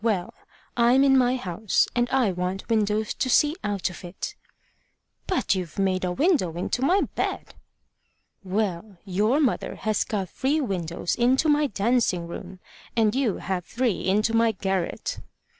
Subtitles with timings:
[0.03, 0.33] Well,
[0.75, 4.33] I'm in my house, and I want windows to see out of it."
[5.27, 7.53] "But you've made a window into my bed."
[8.43, 12.59] "Well, your mother has got three windows into my dancing room,
[12.97, 15.19] and you have three into my garret."